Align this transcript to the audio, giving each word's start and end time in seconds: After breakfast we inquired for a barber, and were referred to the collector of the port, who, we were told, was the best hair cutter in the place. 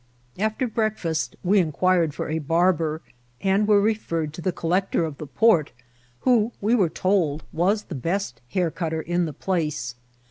After 0.39 0.65
breakfast 0.67 1.35
we 1.43 1.59
inquired 1.59 2.15
for 2.15 2.27
a 2.31 2.39
barber, 2.39 3.03
and 3.39 3.67
were 3.67 3.79
referred 3.79 4.33
to 4.33 4.41
the 4.41 4.51
collector 4.51 5.05
of 5.05 5.19
the 5.19 5.27
port, 5.27 5.73
who, 6.21 6.51
we 6.59 6.73
were 6.73 6.89
told, 6.89 7.43
was 7.53 7.83
the 7.83 7.93
best 7.93 8.41
hair 8.49 8.71
cutter 8.71 9.01
in 9.03 9.25
the 9.25 9.31
place. 9.33 9.93